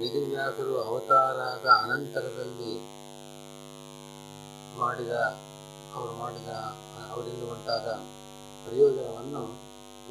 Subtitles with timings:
[0.00, 2.72] ವೇದವ್ಯಾಸರು ಅವತಾರದ ಅನಂತರದಲ್ಲಿ
[4.78, 5.14] ಮಾಡಿದ
[5.94, 6.50] ಅವರು ಮಾಡಿದ
[7.08, 7.88] ಅವರಿಂದ ಉಂಟಾದ
[8.64, 9.42] ಪ್ರಯೋಜನವನ್ನು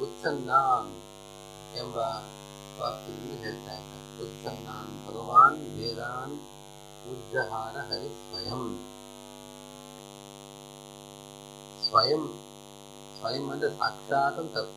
[0.02, 0.90] ಉತ್ಸನ್ನಾನ್
[1.78, 1.96] ಎಂಬ
[2.78, 6.34] ವಾಕ್ಯದಲ್ಲಿ ಹೇಳ್ತಾ ಇದ್ದಾರೆ ಉತ್ಸನ್ನಾನ್ ಭಗವಾನ್ ವೇದಾನ್
[7.10, 8.62] ಉಜ್ಜಹಾರ ಹರಿ ಸ್ವಯಂ
[11.86, 12.24] ಸ್ವಯಂ
[13.16, 14.76] ಸ್ವಯಂ ಅಂದರೆ ಸಾಕ್ಷಾತ್ ಅಂತ ಅರ್ಥ.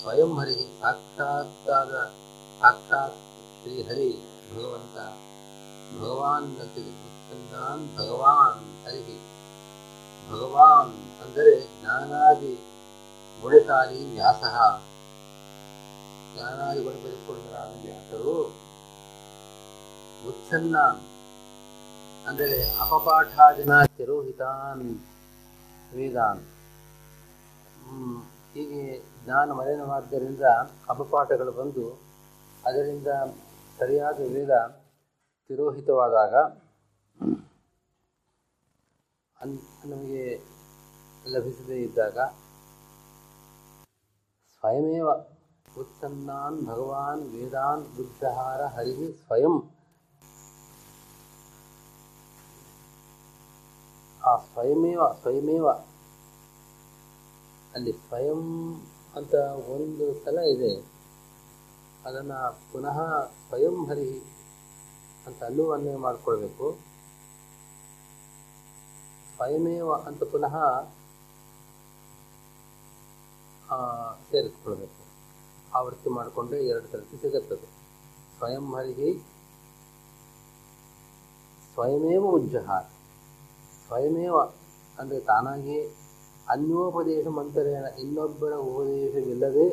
[0.00, 1.92] ಸ್ವಯಂ ಹರಿ ಸಾಕ್ಷಾತ್ತಾದ
[2.60, 3.18] ಸಾಕ್ಷಾತ್
[3.64, 4.08] ಶ್ರೀಹರಿ
[4.48, 4.96] ಭಗವಂತ.
[5.92, 9.16] ಭಗವಾನ್ ಅಂತಿದೆ ಉತ್ಸನ್ನಾನ್ ಭಗವಾನ್ ಹರಿ
[10.28, 10.92] ಭಗವಾನ್
[11.22, 12.52] ಅಂದರೆ ಜ್ಞಾನಾದಿ
[13.38, 14.42] ಗುಣಶಾಲಿ ವ್ಯಾಸ.
[16.32, 18.36] ಜ್ಞಾನಾದಿ ಗುಣಪರಿಪೂರ್ಣರಾದ ವ್ಯಾಸರು
[20.28, 21.02] ಉತ್ಸನ್ನಾನ್
[22.28, 24.86] ಅಂದರೆ ಅಪಪಾಠಾದಿನ ತಿರೋಹಿತಾನ್
[25.92, 26.42] ವೇದಾನ್
[28.54, 28.84] ಹೀಗೆ
[29.24, 30.44] ಜ್ಞಾನ ಮಲಿನವಾದ್ದರಿಂದ
[30.88, 31.84] ಅಪಪಾಠಗಳು ಬಂದು
[32.64, 33.08] ಅದರಿಂದ
[33.78, 34.50] ಸರಿಯಾದ ವೇದ
[35.48, 36.34] ತಿರೋಹಿತವಾದಾಗ
[39.40, 39.58] ಅನ್
[39.90, 40.40] ನಮಗೆ
[41.32, 42.18] ಲಭಿಸದೇ ಇದ್ದಾಗ
[44.58, 45.08] ಸ್ವಯಮೇವ
[45.78, 49.56] ಉತ್ಸನ್ನಾನ್ ಭಗವಾನ್ ವೇದಾನ್ ಬುದ್ಧಹಾರ ಹರಿ ಸ್ವಯಂ.
[54.24, 55.68] ಆ ಸ್ವಯಮೇವ ಸ್ವಯಮೇವ
[57.74, 58.42] ಅಲ್ಲಿ ಸ್ವಯಂ
[59.16, 59.34] ಅಂತ
[59.68, 60.93] ಒಂದು ಸಲ ಇದೆ.
[62.06, 62.38] ಅದನ್ನು
[62.72, 62.96] ಪುನಃ
[63.48, 64.08] ಸ್ವಯಂ ಹರಿ
[65.26, 66.66] ಅಂತ ಅಲ್ಲೂ ಅನ್ವಯ ಮಾಡಿಕೊಳ್ಬೇಕು.
[69.36, 70.54] ಸ್ವಯಮೇವ ಅಂತ ಪುನಃ
[74.30, 75.00] ಸೇರಿಸ್ಕೊಳ್ಬೇಕು.
[75.78, 77.68] ಆವೃತ್ತಿ ಮಾಡಿಕೊಂಡ್ರೆ ಎರಡು ಸರ್ತಿ ಸಿಗುತ್ತದೆ.
[78.38, 79.08] ಸ್ವಯಂ ಹರಿಗೆ
[81.74, 82.84] ಸ್ವಯಮೇವ ಉಜ್ಜಹಾರ.
[83.86, 84.36] ಸ್ವಯಮೇವ
[84.98, 85.78] ಅಂದರೆ ತಾನಾಗಿ
[86.54, 89.66] ಅನ್ಯೋಪದೇಶ ಮಂತ್ರೇಣ ಇನ್ನೊಬ್ಬರ ಉಪದೇಶವಿಲ್ಲದೆ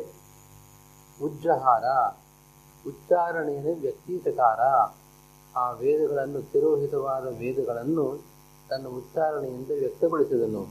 [1.26, 1.84] ಉಜ್ಜಹಾರ.
[2.86, 4.60] ಉಚ್ಚಾರಣೆಯೇ ವ್ಯಕ್ತೀತಕಾರ
[5.56, 8.24] ಆ ವೇದಗಳನ್ನು, ತಿರೋಹಿತವಾದ ವೇದಗಳನ್ನು
[8.70, 10.64] ತನ್ನ ಉಚ್ಚಾರಣೆಯಿಂದ ವ್ಯಕ್ತಪಡಿಸಿದನು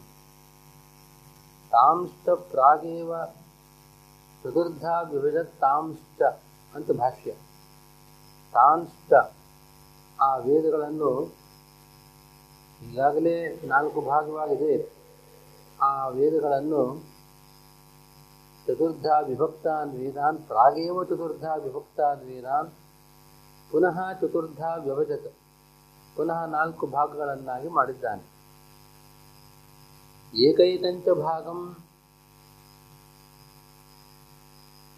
[1.71, 3.25] ತಾಂಶ್ಚ ಪ್ರಾಗೇವ
[4.43, 6.21] ಚತುರ್ಧ ವಿವಿಧ ತಾಂಶ್ಚ
[6.75, 7.31] ಅಂತ ಭಾಷ್ಯ.
[8.53, 9.13] ತಾಂಶ್ಚ
[10.21, 11.35] ಆ ವೇದಗಳನ್ನು
[12.81, 14.91] ಈಗಾಗಲೇ ನಾಲ್ಕು ಭಾಗವಾಗಿದೆ.
[15.81, 17.10] ಆ ವೇದಗಳನ್ನು
[18.71, 22.69] ಚತುರ್ಧ ವಿಭಕ್ತಾನ್ ವೇದಾನ್ ಪ್ರಾಗೇವ ಚತುರ್ಧ ವಿಭಕ್ತಾನ್ ವೇದಾನ್
[23.71, 25.33] ಪುನಃ ಚತುರ್ಧ ವ್ಯವಜತ್
[26.15, 28.23] ಪುನಃ ನಾಲ್ಕು ಭಾಗಗಳನ್ನಾಗಿ ಮಾಡಿದ್ದಾನೆ.
[30.43, 31.59] ಏಕೈಕಂಚ ಭಾಗಂ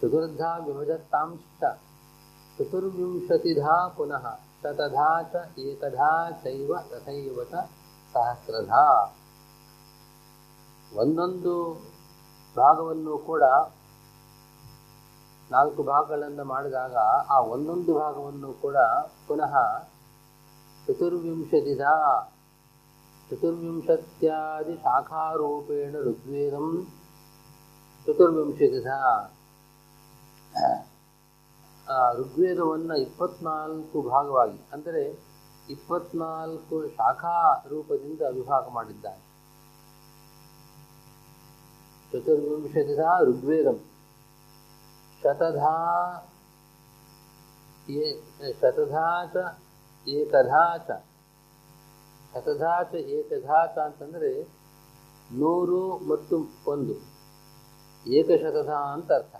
[0.02, 1.64] ಚತುರ್ಧ ವಿಭಜತ್ತಾಂಶ
[2.58, 4.24] ಚತುರ್ವಿಂಶತಿಧಾ ಪುನಃ
[4.62, 7.54] ಶತಧಾ ಚ ಏಕಧಾ ಚೈವ ತಥೈವ ಚ
[8.12, 8.86] ಸಹಸ್ರಧಾ।
[10.92, 11.54] ಒಂದೊಂದು
[12.56, 13.44] ಭಾಗವನ್ನು ಕೂಡ
[15.50, 16.94] ನಾಲ್ಕು ಭಾಗಗಳನ್ನು ಮಾಡಿದಾಗ
[17.30, 18.76] ಆ ಒಂದೊಂದು ಭಾಗವನ್ನು ಕೂಡ
[19.28, 19.54] ಪುನಃ
[20.86, 21.84] ಚತುರ್ವಿಂಶತಿಧ,
[23.30, 26.68] ಚತುರ್ವಿಂಶತ್ಯಾದಿ ಶಾಖಾರೂಪೇಣ ಋಗ್ವೇದಂ,
[28.06, 28.88] ಚತುರ್ವಿಂಶತಿಧ.
[32.18, 35.04] ಋಗ್ವೇದವನ್ನು ಇಪ್ಪತ್ನಾಲ್ಕು ಭಾಗವಾಗಿ, ಅಂದರೆ
[35.70, 37.36] ಇಪ್ಪತ್ನಾಲ್ಕು ಶಾಖಾ
[37.70, 39.22] ರೂಪದಿಂದ ವಿಭಾಗ ಮಾಡಿದ್ದಾನೆ
[42.14, 43.78] ಚತುರ್ವಿಂಶತಿಧ ಋಗ್ವೇದಂ
[45.22, 45.72] ಶತಧಾ
[48.60, 49.36] ಶತಧಾ ಚ
[50.08, 50.90] ಏಕಧಾ ಚ
[52.34, 54.42] ಶತಧಾ ಚ ಏಕಧಾ ಚ ಅಂತಂದರೆ
[55.32, 56.36] ನೂರು ಮತ್ತು
[56.66, 56.94] ಒಂದು।
[58.06, 59.36] ಏಕಶತಧ ಅಂತ ಅರ್ಥ।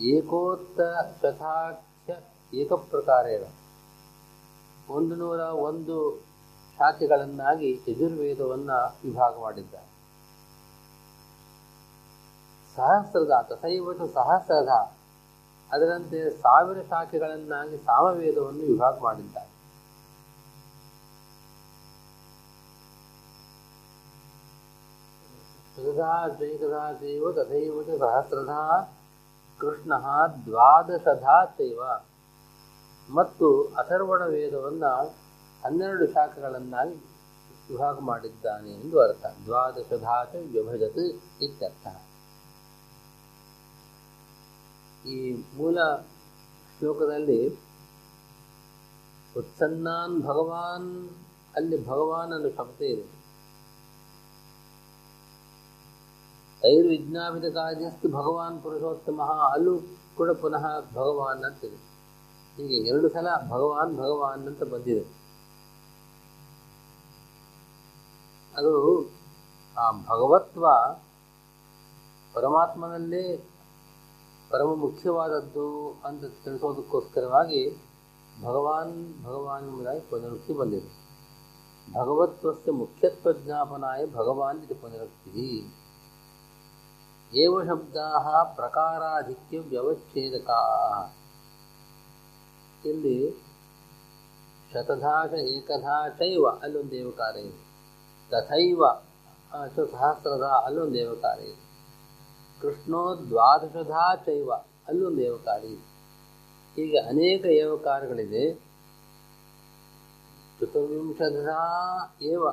[0.00, 0.80] ಏಕೋತ್ತ
[1.22, 2.14] ಶತಾಖ್ಯ
[2.60, 3.44] ಏಕಪ್ರಕಾರೇಣ।
[4.90, 5.96] ಒಂದು ನೂರ ಒಂದು
[6.78, 9.89] ಶಾಖೆಗಳನ್ನಾಗಿ ಯಜುರ್ವೇದವನ್ನು ವಿಭಾಗ ಮಾಡಿದ್ದಾರೆ।
[12.80, 14.68] ಸಹಸ್ರದ ತಥೈವ ಚ ಸಹಸ್ರದ
[15.72, 19.50] ಅದರಂತೆ ಸಾವಿರ ಶಾಖೆಗಳನ್ನಾಗಿ ಸಾಮವೇದವನ್ನು ವಿಭಾಗ ಮಾಡಿದ್ದಾರೆ.
[25.76, 26.92] ಶತಧಾ ಚೈಕಧಾ
[27.98, 28.52] ಸಹಸ್ರದ,
[29.60, 29.92] ಕೃಷ್ಣ,
[30.44, 31.44] ದ್ವಾದಶಧಾ
[33.10, 35.08] ಮತ್ತು ಅಥರ್ವಣ ವೇದವನ್ನು
[35.64, 36.94] ಹನ್ನೆರಡು ಶಾಖೆಗಳನ್ನಾಗಿ
[37.70, 39.26] ವಿಭಾಗ ಮಾಡಿದ್ದಾನೆ ಎಂದು ಅರ್ಥ.
[39.44, 41.02] ದ್ವಾದಶಧಾಚ ವ್ಯಭಜತ್
[41.42, 41.86] ಇತ್ಯರ್ಥ.
[45.08, 45.78] ಈ ಮೂಲ
[46.78, 47.48] ಶ್ಲೋಕದಲ್ಲಿ
[49.36, 51.10] ಉತ್ಸನ್ನಾನ್ ಭಗವಾನ್,
[51.56, 53.20] ಅಲ್ಲಿ ಭಗವಾನ್ ಅನ್ನೋ ಶಬ್ದ ಇದೆ.
[56.68, 59.78] ಐರ್ವಿಜ್ಞಾಪಿತ ಕಾರ್ಯಸ್ತು ಭಗವಾನ್ ಪುರುಷೋತ್ತಮ, ಅಲ್ಲೂ
[60.16, 61.76] ಕೂಡ ಪುನಃ ಭಗವಾನ್ ಅಂತಿದೆ.
[62.56, 65.20] ಹೀಗೆ ಎರಡು ಸಲ ಭಗವಾನ್ ಭಗವಾನ್ ಅಂತ ಬಂದಿದೆ.
[68.56, 68.72] ಅದು
[69.78, 70.66] ಆ ಭಗವತ್ವ
[72.34, 73.50] ಪರಮಾತ್ಮನಲ್ಲೇ
[74.50, 77.70] ಪರಮ ಮುಖ್ಯವಾದದ್ದು ಅಂತ ತಿಳಿಸೋದಕ್ಕೋಸ್ಕರವಾಗಿ
[78.42, 80.88] ಭಗವಾನ್ ಭಗವಾನ್ ಎಂಬುದಾಗಿ ಪುನರುಕ್ತಿ ಬಂದಿದೆ.
[81.92, 85.72] ಭಗವತ್ವಸ್ಯ ಮುಖ್ಯತ್ವ ಜ್ಞಾಪನಾಯ ಭಗವಾನ್ ಇದು ಪುನರುಕ್ತಿ
[87.34, 90.50] ಏವ ಶಬ್ದಾ ಪ್ರಕಾರಾಧಿಕ್ಯ ವ್ಯವಚ್ಛೇದಕ
[92.86, 93.30] ಇಲ್ಲಿ
[94.72, 97.58] ಶತಧಾಚ ಏಕಧಾಚೈವ ಅಲ್ಲೊಂದು ದೇವಕಾರ ಇದೆ.
[98.30, 98.82] ತಥೈವ
[99.76, 101.69] ಸಹಸ್ರದ ಅಲ್ಲೊಂದು ದೇವಕಾರ ಇದೆ.
[102.62, 104.52] ಕೃಷ್ಣೋ ದ್ವಾದಶಧಾ ಚೈವ.
[104.88, 105.74] ಅಲ್ಲೊಂದು ಏವಕಾರಿ
[106.76, 108.54] ಹೀಗೆ ಅನೇಕ ಏವಕಾರಗಳಿದೆ.
[110.60, 111.62] ಚತುರ್ವಿಂಶಧಾ
[112.22, 112.50] ಏವ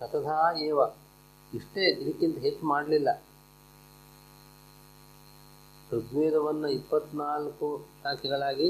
[0.00, 0.80] ಶತಧಾ ಏವ.
[1.54, 3.08] ಇಷ್ಟೇ ಇದಕ್ಕಿಂತ ಹೆಚ್ಚು ಮಾಡಲಿಲ್ಲ.
[5.92, 8.68] ಋಗ್ವೇದವನ್ನು ಇಪ್ಪತ್ನಾಲ್ಕು ಶಾಖೆಗಳಾಗಿ,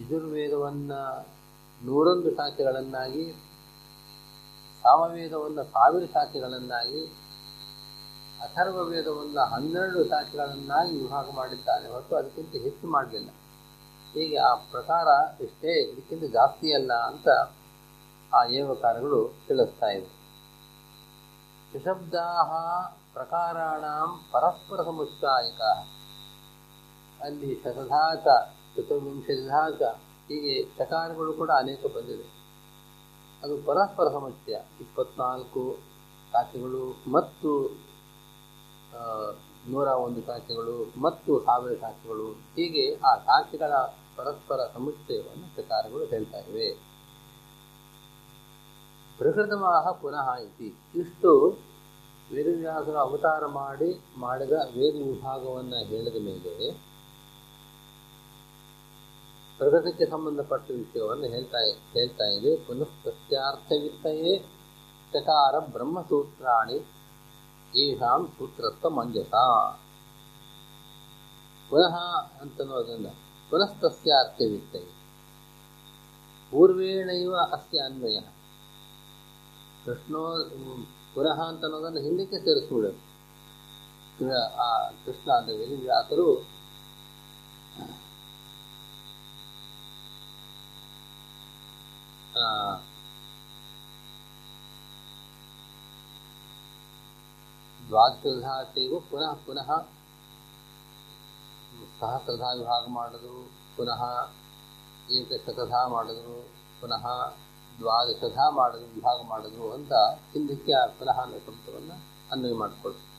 [0.00, 1.26] ಯಜುರ್ವೇದವನ್ನು
[1.86, 3.32] ನೂರೊಂದು ಶಾಖೆಗಳನ್ನಾಗಿ,
[4.82, 7.29] ಸಾಮವೇದವನ್ನು ಸಾವಿರ ಶಾಖೆಗಳನ್ನಾಗಿ
[8.40, 13.30] ಅಥರ್ವ ವೇದವನ್ನು ಹನ್ನೆರಡು ಶಾಖೆಗಳನ್ನಾಗಿ ವಿಭಾಗ ಮಾಡಿದ್ದಾನೆ ಹೊರತು ಅದಕ್ಕಿಂತ ಹೆಚ್ಚು ಮಾಡಲಿಲ್ಲ.
[14.14, 15.08] ಹೀಗೆ ಆ ಪ್ರಕಾರ
[15.42, 17.28] ಇಷ್ಟೇ ಇದಕ್ಕಿಂತ ಜಾಸ್ತಿ ಅಲ್ಲ ಅಂತ
[18.32, 20.08] ಆ ಏವಕಾರಗಳು ತಿಳಿಸ್ತಾ ಇವೆ
[21.70, 22.26] ತ್ರಿಶಬ್ದಾ
[23.12, 23.84] ಪ್ರಕಾರಾಣ
[24.32, 25.60] ಪರಸ್ಪರ ಸಮುಚ್ಚಾಯಕ
[27.20, 28.26] ಅಲ್ಲಿ ಶತಧಾಕ
[28.76, 29.80] ಚತುರ್ವಿಂಶಧಾಕ
[30.28, 32.26] ಹೀಗೆ ಶಕಾರಗಳು ಕೂಡ ಅನೇಕ ಬಂದಿದೆ
[33.44, 35.62] ಅದು ಪರಸ್ಪರ ಸಮಸ್ಯೆ ಇಪ್ಪತ್ನಾಲ್ಕು
[36.32, 37.50] ಶಾಖೆಗಳು ಮತ್ತು
[39.70, 43.72] ನೂರ ಒಂದು ಶಾಖೆಗಳು ಮತ್ತು ಸಾವಿರ ಶಾಖೆಗಳು ಹೀಗೆ ಆ ಶಾಖೆಗಳ
[44.16, 46.74] ಪರಸ್ಪರ ಸಮುಚ್ಚಯವನ್ನು ಪ್ರಕಾರಗಳು ಹೇಳ್ತಾ ಇವೆ.
[49.18, 50.68] ಪ್ರಕೃತವಾಹ ಪುನಃ ಇತಿ.
[50.94, 51.58] ಇಷ್ಟು
[52.32, 56.72] ವೇದವ್ಯಾಸರು ಅವತಾರ ಮಾಡಿ ಮಾಡಿದ ವೇದ ವಿಭಾಗವನ್ನು ಹೇಳಿದ ಮೇಲೆ
[59.58, 61.58] ಪ್ರಕೃತಕ್ಕೆ ಸಂಬಂಧಪಟ್ಟ ವಿಷಯವನ್ನು ಹೇಳ್ತಾ
[61.92, 62.56] ಹೇಳ್ತಾ ಇದೆ.
[62.56, 64.38] ಪುನಃ ಪ್ರತ್ಯಾರ್ಥವಿತ್ತಯೇ
[65.12, 66.99] ಚಕಾರ ಬ್ರಹ್ಮಸೂತ್ರಾಣಿ
[67.76, 69.30] ಏಷಾಂ ಸೂತ್ರಸ್ಥ ಮಂಜಸ.
[71.70, 71.96] ಪುನಃ
[72.40, 73.06] ಅಂತನ್ನೋದ್ರಿಂದ
[73.50, 74.88] ಪುನಸ್ತಸ್ಯಾರ್ಥವಿತ್ತಯೇ
[76.50, 78.20] ಪೂರ್ವೇಣೈವ ಅಸ್ಯ ಅನ್ವಯ.
[79.84, 80.44] ಕೃಷ್ಣೋ,
[81.14, 83.10] ಪುನಃ ಅಂತ ಅನ್ನೋದನ್ನು ಹಿಂದಕ್ಕೆ ಸೇರಿಸ್ಬಿಡೋದು
[84.56, 85.48] ಆ ಕೃಷ್ಣ ಅಂತ
[85.82, 86.50] ವ್ಯಾಸರು?
[97.90, 99.68] ದ್ವಾದಶಧಾತೆಗೂ ಪುನಃ ಪುನಃ
[102.00, 104.02] ಸಹಸ್ರಧಾ ವಿಭಾಗ ಮಾಡಿದ್ರು, ಪುನಃ
[105.10, 106.48] ಏಕಶತಧಾ ಮಾಡಿದ್ರು,
[106.80, 107.04] ಪುನಃ
[107.78, 109.92] ದ್ವಾದಶಧಾ ಮಾಡಿದ್ರು, ವಿಭಾಗ ಮಾಡಿದ್ರು ಅಂತ
[110.32, 111.96] ಹಿಂದಕ್ಕೆ ಆ ಪುನಃ ಅನ್ನೋ
[112.32, 113.10] ಅನ್ವಯ ಮಾಡಿಕೊಳ್ತು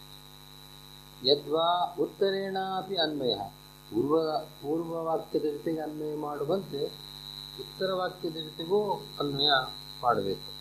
[1.27, 3.35] ಯದ್ವಾ ಉತ್ತರೇಣಾಪಿ ಅನ್ವಯ.
[3.89, 6.85] ಪೂರ್ವ ಪೂರ್ವವಾಕ್ಯದ ಜೊತೆಗೆ ಅನ್ವಯ ಮಾಡುವಂತೆ
[7.59, 9.49] ಉತ್ತರ ವಾಕ್ಯದ ಜೊತೆಗೂ ಅನ್ವಯ
[10.01, 10.60] ಮಾಡಬೇಕು.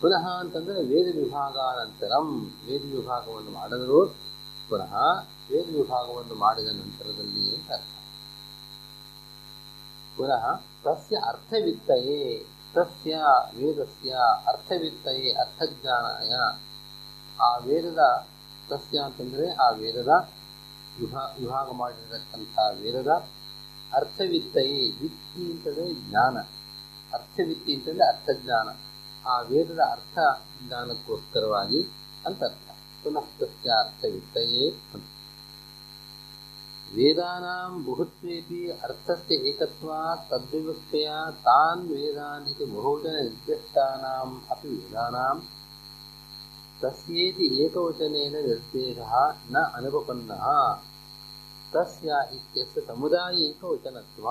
[0.00, 4.06] ಪುನಃ ಅಂತಂದರೆ ವೇದ ವಿಭಾಗಾನಂತರಂ ವೇದ ವಿಭಾಗವನ್ನು ಮಾಡಿದರೂ
[4.68, 4.96] ಪುನಃ
[5.50, 7.96] ವೇದ ವಿಭಾಗವನ್ನು ಮಾಡಿದ ನಂತರದಲ್ಲಿ ಅಂತ ಅರ್ಥ.
[10.16, 13.16] ಪುನಃ ತಸ್ಯ ಅರ್ಥವಿತ್ತಯೇ, ತಸ್ಯ
[13.56, 14.10] ವೇದಸ್ಯ
[14.46, 16.32] ಅರ್ಥವಿತ್ತಯೇ, ಅರ್ಥಜ್ಞಾನಾಯ.
[17.40, 18.26] ಆ ವೇದದ
[18.70, 20.08] ತಸ್ಯ ಅಂತಂದರೆ ಆ ವೇದದ
[21.00, 23.08] ವಿಭಾ, ವಿಭಾಗ ಮಾಡಿರತಕ್ಕಂಥ ವೇದದ
[23.92, 26.38] ಅರ್ಥವಿತ್ತಯೇ, ವಿತ್ತಿ ಅಂತಂದರೆ ಜ್ಞಾನ.
[27.14, 28.68] ಅರ್ಥವಿತ್ತಿ ಅಂತಂದರೆ ಅರ್ಥಜ್ಞಾನ.
[29.25, 30.17] ಆ ವೇದದ ಅರ್ಥ
[30.59, 31.81] ಜ್ಞಾನಕ್ಕೋಸ್ಕರವಾಗಿ
[32.25, 32.67] ಅಂತ ಅರ್ಥ
[33.03, 35.07] ಪುನಃ ತಸ್ಯ ಅರ್ಥವಿತ್ತಯೇ ಅಂತ
[36.91, 41.09] ವೇದಾನಾಂ ಬಹುತ್ವೇಪಿ ಅರ್ಥಸ್ಯ ಏಕತ್ವಾತ್ ತದ್ವಿವಕ್ಷಯ
[41.45, 45.37] ತಾನ್ ವೇದಾನ್ ಇತಿ ಬಹುಜನ ನಿರ್ದಿಷ್ಟಾನಾಂ ಅಪಿ ವೇದಾನಾಂ
[46.81, 49.13] ತಸ್ಯೇತಿ ಏಕವಚನೇನ ನಿರ್ದೇಶಃ
[49.51, 50.45] ನ ಅನುಪಪನ್ನಃ
[51.73, 54.25] ತಸ್ಯ ಇತ್ಯಸ್ಯ ಸಮುದಾಯಿಕವಚನತ್ವ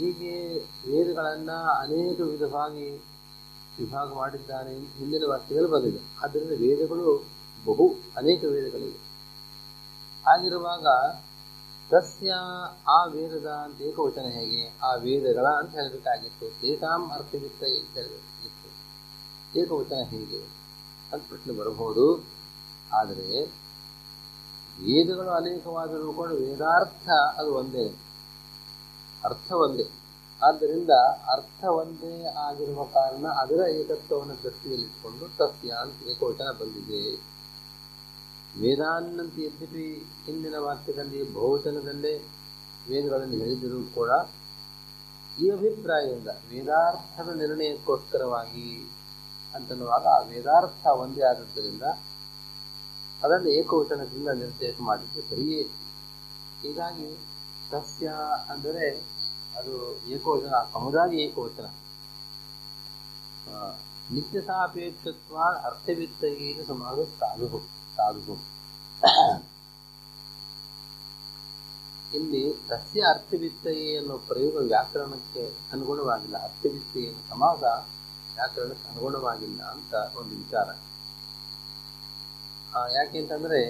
[0.00, 2.90] ಹೀಗೆ ವೇದಗಳನ್ನು ಅನೇಕ ವಿಧವಾಗಿ
[3.78, 5.98] ವಿಭಾಗ ಮಾಡಿದ್ದಾರೆ ಹಿಂದಿನ ವಾಕ್ಯಗಳು ಬಂದಿದೆ.
[6.22, 7.24] ಆದ್ದರಿಂದ ವೇದಗಳು
[7.64, 9.10] ಬಹು ಅನೇಕ ವೇದಗಳಿವೆ.
[10.28, 10.86] ಆಗಿರುವಾಗ
[11.90, 12.32] ತಸ್ಯ
[12.88, 14.78] ಆ ವೇದದ ಅಂತ ಏಕವಚನ ಹೇಗೆ?
[14.82, 16.60] ಆ ವೇದಗಳ ಅಂತ ಹೇಳಬೇಕಾಗಿತ್ತು.
[16.60, 18.68] ತೇತಾಂ ಅರ್ಥವಿತ್ತ ಅಂತ ಹೇಳಬೇಕಾಗಿತ್ತು.
[19.58, 20.42] ಏಕವಚನ ಹೇಗೆ
[21.12, 22.24] ಅಂತ ಪ್ರಶ್ನೆ ಬರಬಹುದು.
[22.92, 23.44] ಆದರೆ
[24.80, 28.09] ವೇದಗಳು ಅನೇಕವಾದರೂ ಕೂಡ ವೇದಾರ್ಥ ಅದು ಒಂದೇ.
[29.24, 29.86] ಅರ್ಥ ಒಂದೇ
[30.42, 30.90] ಆದ್ದರಿಂದ
[31.32, 37.02] ಅರ್ಥ ಒಂದೇ ಆಗಿರುವ ಕಾರಣ ಅದರ ಏಕತ್ವವನ್ನು ದೃಷ್ಟಿಯಲ್ಲಿಟ್ಟುಕೊಂಡು ತಸ್ಯ ಅಂತ ಏಕವಚನ ಬಂದಿದೆ.
[38.60, 39.86] ವೇದಾನ್ನಂತ ಯದ್ಯಪಿ
[40.26, 42.14] ಹಿಂದಿನ ವಾಕ್ಯದಲ್ಲಿ ಬಹುಜನದಲ್ಲೇ
[42.88, 44.10] ವೇದಗಳನ್ನು ಹೇಳಿದರೂ ಕೂಡ
[45.40, 48.68] ಈ ಅಭಿಪ್ರಾಯದಿಂದ ವೇದಾರ್ಥದ ನಿರ್ಣಯಕ್ಕೋಸ್ಕರವಾಗಿ
[49.54, 51.82] ಅಂತನ್ನುವಾಗ ಆ ವೇದಾರ್ಥ ಒಂದೇ ಆದದ್ದರಿಂದ
[53.24, 55.62] ಅದನ್ನು ಏಕವಚನದಿಂದ ನಿರ್ದೇಶ ಮಾಡಿದ್ದು ಸರಿಯೇ.
[56.62, 57.08] ಹೀಗಾಗಿ
[57.72, 58.06] ಸಸ್ಯ
[58.52, 58.86] ಅಂದರೆ
[59.58, 59.74] ಅದು
[60.14, 61.66] ಏಕೋಚನ ಸಮುದಾಯ ಏಕೋಚನ
[64.14, 65.36] ನಿತ್ಯ ಸಾಪೇಕ್ಷತ್ವ
[65.68, 67.58] ಅರ್ಥವಿತ್ತಗೇನು ಸಮಾಧ ಸಾಧು
[67.96, 68.36] ಸಾಧು
[72.18, 76.36] ಇಲ್ಲಿ ತಸ್ಯ ಅರ್ಥವಿತ್ತಯೇ ಅನ್ನೋ ಪ್ರಯೋಗ ವ್ಯಾಕರಣಕ್ಕೆ ಅನುಗುಣವಾಗಿಲ್ಲ.
[76.48, 77.62] ಅರ್ಥವಿತ್ತಯೇ ಅನ್ನೋ ಸಮಾಸ
[78.34, 80.68] ವ್ಯಾಕರಣಕ್ಕೆ ಅನುಗುಣವಾಗಿಲ್ಲ ಅಂತ ಒಂದು ವಿಚಾರ.
[82.96, 83.60] ಯಾಕೆಂತಂದ್ರೆ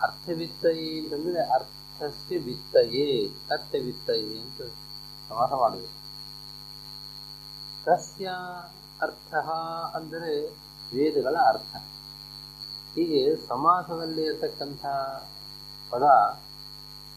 [0.00, 1.42] ಅರ್ಥವಿತ್ತಯೇ ಅಂತಂದ್ರೆ
[1.98, 3.04] ಅರ್ಥಸ್ಯ ವಿತ್ತಯೇ
[3.50, 4.62] ಅರ್ಥವಿತ್ತಯೇ ಅಂತ
[5.28, 5.94] ಸಮಾಸ ಮಾಡಬೇಕು
[7.84, 8.26] ತಸ್ಯ
[9.02, 9.34] ಅರ್ಥ
[9.94, 10.32] ಅಂದರೆ
[10.92, 11.72] ವೇದಗಳ ಅರ್ಥ.
[12.94, 14.84] ಹೀಗೆ ಸಮಾಸದಲ್ಲಿ ಇರತಕ್ಕಂಥ
[15.90, 16.04] ಪದ,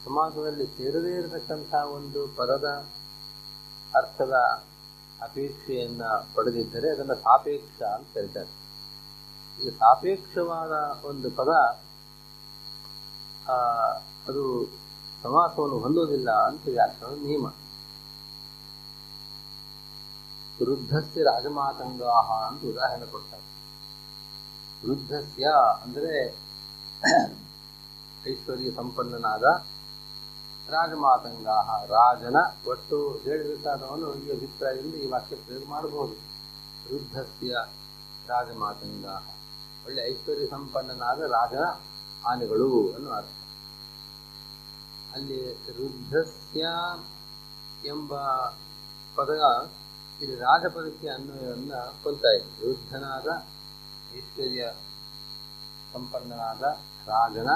[0.06, 2.70] ಸಮಾಸದಲ್ಲಿ ಸೇರದೇ ಇರತಕ್ಕಂಥ ಒಂದು ಪದದ
[3.96, 4.38] ಅರ್ಥದ
[5.22, 8.54] ಅಪೇಕ್ಷೆಯನ್ನು ಪಡೆದಿದ್ದರೆ ಅದನ್ನು ಸಾಪೇಕ್ಷ ಅಂತ ಕರೀತಾರೆ
[9.60, 11.52] ಈಗ ಸಾಪೇಕ್ಷವಾದ ಒಂದು ಪದ
[14.28, 14.44] ಅದು
[15.24, 17.48] ಸಮಾಸವನ್ನು ಹೊಂದೋದಿಲ್ಲ ಅಂತ ವ್ಯಾಕರಣ ನಿಯಮ.
[20.60, 23.46] ವೃದ್ಧಸ್ಯ ರಾಜಮಾತಂಗಾಹ ಅಂತ ಉದಾಹರಣೆ ಕೊಡ್ತಾರೆ.
[24.84, 25.46] ವೃದ್ಧಸ್ಯ
[25.84, 26.14] ಅಂದರೆ
[28.30, 29.46] ಐಶ್ವರ್ಯ ಸಂಪನ್ನನಾದ
[30.70, 32.38] ರಾಜಮಾತಂಗಾಹ, ರಾಜನ
[32.72, 36.16] ಒಟ್ಟು ಹೇಳಬೇಕಾದವನು ಈ ಅಭಿಪ್ರಾಯದಿಂದ ಈ ವಾಕ್ಯ ಪ್ರಯೋಗ ಮಾಡಬಹುದು.
[36.86, 37.52] ವೃದ್ಧಸ್ಯ
[38.30, 39.24] ರಾಜಮಾತಂಗಾಹ,
[39.86, 41.66] ಒಳ್ಳೆ ಐಶ್ವರ್ಯ ಸಂಪನ್ನನಾದ ರಾಜನ
[42.30, 43.36] ಆನೆಗಳು ಅನ್ನೋ ಅರ್ಥ.
[45.20, 45.40] ಅಲ್ಲಿ
[45.78, 46.64] ವೃದ್ಧಸ್ಯ
[47.88, 48.14] ಎಂಬ
[49.16, 49.32] ಪದ
[50.22, 51.74] ಇಲ್ಲಿ ರಾಜಪದಕ್ಕೆ ಅನ್ವಯವನ್ನ
[52.04, 53.28] ಕೊಲ್ತಾ ಇದೆ ವೃದ್ಧನಾದ,
[54.18, 54.64] ಐಶ್ವರ್ಯ
[55.94, 56.64] ಸಂಪನ್ನನಾದ
[57.08, 57.50] ರಾಜನ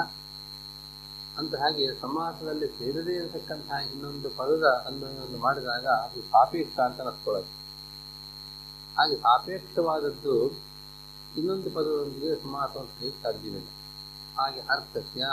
[1.38, 7.54] ಅಂತ ಹಾಗೆ ಸಮಾಸದಲ್ಲಿ ಸೇರದೇ ಇರತಕ್ಕಂತಹ ಇನ್ನೊಂದು ಪದದ ಅನ್ವಯವನ್ನು ಮಾಡಿದಾಗ ಅದು ಸಾಪೇಕ್ಷ ಅಂತ ಅನ್ಸ್ಕೊಳ್ಳುತ್ತೆ
[8.96, 10.36] ಹಾಗೆ ಸಾಪೇಕ್ಷವಾದದ್ದು
[11.36, 13.68] ಇನ್ನೊಂದು ಪದದೊಂದಿಗೆ ಸಮಾಸವನ್ನು ಸೇರಿಸ್ತಾ ಸಾಧ್ಯವಿಲ್ಲ
[14.38, 15.24] ಹಾಗೆ ಅರ್ಥಸ್ಯ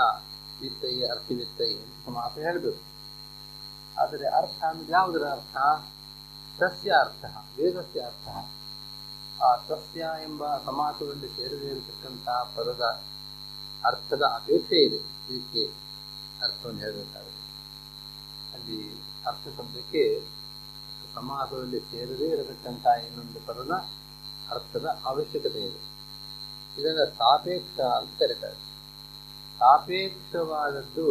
[0.61, 2.91] ವಿತ್ತಯೇ ಅರ್ಥವಿತ್ತಯೇ ಅಂತ ಸಮಾಸ ಹೇಳಬೇಕು.
[4.01, 5.55] ಆದರೆ ಅರ್ಥ ಅಂದ್ರೆ ಯಾವುದರ ಅರ್ಥ?
[6.59, 7.25] ಸಸ್ಯ ಅರ್ಥ,
[7.57, 8.27] ವೇದಸ್ಯ ಅರ್ಥ.
[9.43, 13.01] ಆ ಸಸ್ಯ ಎಂಬ ಸಮಾಸದಲ್ಲಿ ಸೇರದೇ ಇರತಕ್ಕಂತಹ ಪದದ
[13.85, 14.95] ಅರ್ಥದ ಅಪೇಕ್ಷೆ ಇದೆ.
[14.95, 15.65] ಇದಕ್ಕೆ
[16.43, 17.41] ಅರ್ಥವನ್ನು ಹೇಳಬೇಕಾಗುತ್ತೆ
[18.53, 20.21] ಅಲ್ಲಿ ಅರ್ಥ ಶಬ್ದಕ್ಕೆ
[21.15, 23.71] ಸಮಾಸದಲ್ಲಿ ಸೇರದೇ ಇರತಕ್ಕಂತಹ ಇನ್ನೊಂದು ಪದದ
[24.49, 25.79] ಅರ್ಥದ ಅವಶ್ಯಕತೆ ಇದೆ.
[26.81, 28.70] ಇದನ್ನು ಸಾಪೇಕ್ಷ ಅಂತ ಕರೀತಾರೆ.
[29.61, 31.07] ಸಾಪೇಕ್ಷವಾದದ್ದು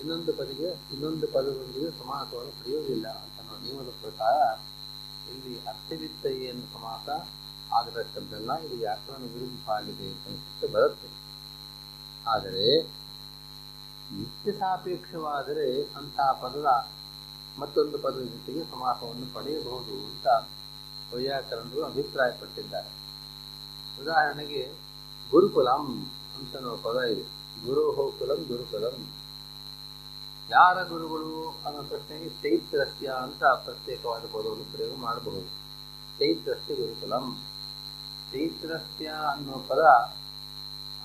[0.00, 4.36] ಇನ್ನೊಂದು ಪದಿಗೆ, ಇನ್ನೊಂದು ಪದದೊಂದಿಗೆ ಸಮಾಸವನ್ನು ಪಡೆಯುವುದಿಲ್ಲ ಅಂತ ನಾವು ನಿಯಮದ ಪ್ರಕಾರ
[5.32, 7.08] ಇಲ್ಲಿ ಅರ್ಥವಿತ್ತ ಏನು ಸಮಾಸ
[7.72, 11.08] ಆಗತಕ್ಕದ್ದಲ್ಲ ಇದು ವ್ಯಾಕರಣ ವಿರುದ್ಧವಾಗಿದೆ ಅಂತ ಬರುತ್ತೆ.
[12.26, 12.64] ಆದರೆ
[14.12, 16.70] ನಿತ್ಯ ಸಾಪೇಕ್ಷವಾದರೆ ಅಂತಹ ಪದದ
[17.58, 20.26] ಮತ್ತೊಂದು ಪದದ ಜೊತೆಗೆ ಸಮಾಸವನ್ನು ಪಡೆಯಬಹುದು ಅಂತ
[21.12, 22.90] ವೈಯಾಕರಣರು ಅಭಿಪ್ರಾಯಪಟ್ಟಿದ್ದಾರೆ.
[24.02, 24.62] ಉದಾಹರಣೆಗೆ
[25.30, 25.84] ಗುರುಕುಲಂ
[26.38, 26.56] ಅಂತ
[26.86, 27.39] ಪದ ಇದೆ.
[27.66, 28.44] ಗುರು ಕುಲಂ.
[28.48, 29.08] ಗುರುಕುಲಂ
[30.50, 35.46] ಯಾರ ಗುರುಗಳು ಅನ್ನೋ ಪ್ರಶ್ನೆಗೆ ಚೈತ್ರಸ್ಯ ಅಂತ ಪ್ರತ್ಯೇಕವಾದ ಪದವನ್ನು ಪ್ರಯೋಗ ಮಾಡಬಹುದು.
[36.18, 37.42] ಚೈತ್ರಸ್ಯ ಗುರುಕುಲಂ
[38.32, 39.82] ಚೈತ್ರಸ್ಯ ಅನ್ನೋ ಪದ,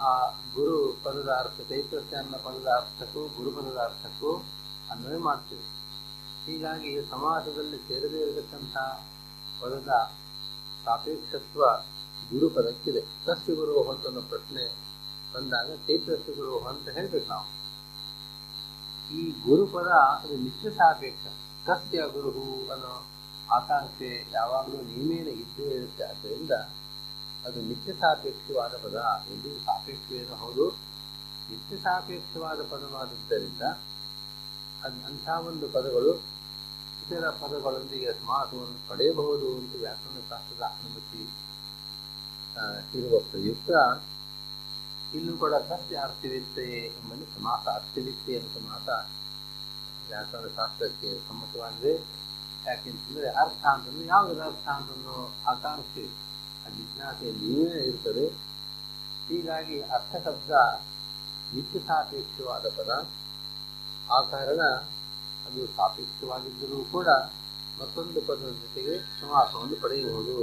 [0.01, 4.31] ಆ ಗುರು ಪದದ ಅರ್ಥ ಚೈತ್ರಸ್ಯ ಅನ್ನೋ ಪದದ ಅರ್ಥಕ್ಕೂ, ಗುರು ಪದದ ಅರ್ಥಕ್ಕೂ
[4.91, 5.63] ಅನ್ವಯ ಮಾಡ್ತೀವಿ.
[6.45, 8.77] ಹೀಗಾಗಿ ಸಮಾಜದಲ್ಲಿ ಸೇರದೇ ಇರತಕ್ಕಂಥ
[9.61, 10.11] ಪದದ
[10.85, 11.61] ಸಾಪೇಕ್ಷತ್ವ
[12.31, 12.49] ಗುರು
[13.25, 14.84] ಸಸ್ಯ ಗುರು ಅನ್ನೋ ಪ್ರಶ್ನೆ
[15.35, 17.45] ಬಂದಾಗ ಚೈತ್ರಸ್ಸುಗಳು ಅಂತ ಹೇಳ್ಬೇಕು ನಾವು.
[19.15, 21.27] ಈ ಗುರುಪದ ಅದು ನಿತ್ಯ ಸಾಪೇಕ್ಷ.
[21.67, 23.05] ಕಸ್ಯ ಗುರುಹು ಅನ್ನೋ
[23.51, 26.03] ಆಕಾಂಕ್ಷೆ ಯಾವಾಗಲೂ ನೀವೇನ ಇದ್ದೇ ಇರುತ್ತೆ.
[26.03, 26.51] ಆದ್ದರಿಂದ
[27.45, 29.23] ಅದು ನಿತ್ಯ ಸಾಪೇಕ್ಷವಾದ ಪದ.
[29.31, 30.69] ಎಂದು ಸಾಪೇಕ್ಷವೇನೋ ಹೌದು.
[31.49, 33.61] ನಿತ್ಯ ಸಾಪೇಕ್ಷವಾದ ಪದವಾದದ್ದರಿಂದ
[34.83, 36.35] ಅದು ಅಂಥ ಒಂದು ಪದಗಳು
[37.03, 41.23] ಇತರ ಪದಗಳೊಂದಿಗೆ ಸಮಾಸವನ್ನು ಪಡೆಯಬಹುದು ಅಂತ ವ್ಯಾಕರಣ ಶಾಸ್ತ್ರದ ಅನುಮತಿ
[42.99, 43.69] ಇರುವ ಪ್ರಯುಕ್ತ
[45.15, 46.67] ಇಲ್ಲೂ ಕೂಡ ಸಸ್ಯ ಅರ್ಥವಿತ್ತೆ
[46.99, 48.87] ಎಂಬಲ್ಲಿ ಸಮಾಸ ಅರ್ಥವಿತ್ತೆ ಎಂಬ ಸಮಾಸ
[50.09, 51.93] ವ್ಯಾಕರಣ ಶಾಸ್ತ್ರಕ್ಕೆ ಸಮ್ಮತವಾಗಿದೆ.
[52.67, 55.15] ಯಾಕೆಂತಂದ್ರೆ ಅರ್ಥ ಅಂತಂದ್ರೆ ಯಾವುದರ ಅರ್ಥ ಅಂತಂದು
[55.51, 56.05] ಆಕಾಂಕ್ಷೆ
[56.65, 58.25] ಆ ಜಿಜ್ಞಾಸೆ ನೀವೇ ಇರ್ತದೆ,
[59.27, 60.51] ಹೀಗಾಗಿ ಅರ್ಥ ಶಬ್ದ
[61.53, 62.91] ನಿತ್ಯ ಸಾಪೇಕ್ಷವಾದ ಪದ.
[64.15, 64.61] ಆ ಕಾರಣ
[65.47, 67.09] ಅದು ಸಾಪೇಕ್ಷವಾಗಿದ್ದರೂ ಕೂಡ
[67.79, 70.37] ಮತ್ತೊಂದು ಪದದ ಜೊತೆಗೆ ಸಮಾಸವನ್ನು ಪಡೆಯಬಹುದು.